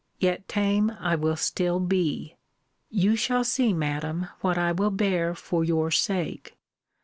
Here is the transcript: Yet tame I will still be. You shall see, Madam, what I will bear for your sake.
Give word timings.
Yet 0.17 0.47
tame 0.47 0.97
I 0.99 1.13
will 1.15 1.35
still 1.35 1.79
be. 1.79 2.35
You 2.89 3.15
shall 3.15 3.43
see, 3.43 3.71
Madam, 3.71 4.29
what 4.39 4.57
I 4.57 4.71
will 4.71 4.89
bear 4.89 5.35
for 5.35 5.63
your 5.63 5.91
sake. 5.91 6.57